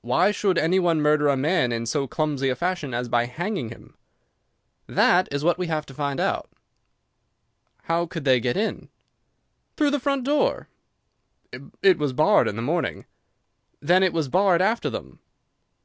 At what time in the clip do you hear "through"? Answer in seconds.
9.76-9.90